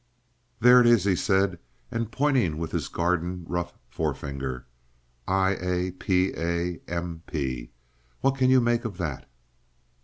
"There 0.59 0.81
it 0.81 0.87
is," 0.87 1.03
he 1.03 1.15
said, 1.15 1.59
and 1.91 2.11
pointing 2.11 2.57
with 2.57 2.71
his 2.71 2.87
garden 2.87 3.45
rough 3.47 3.77
forefinger. 3.87 4.65
"I.A.P.A.M.P. 5.27 7.69
What 8.21 8.35
can 8.35 8.49
you 8.49 8.59
make 8.61 8.83
of 8.83 8.97
that?" 8.97 9.29